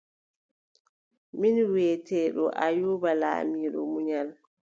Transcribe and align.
Min 1.39 1.55
wiʼeteeɗo 1.73 2.43
Ayuuba 2.65 3.09
laamiɗo 3.21 3.79
munyal. 3.91 4.29